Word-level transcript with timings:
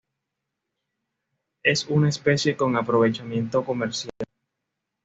Es 1.61 1.85
una 1.85 2.09
especie 2.09 2.57
con 2.57 2.75
aprovechamiento 2.75 3.63
comercial. 3.63 4.15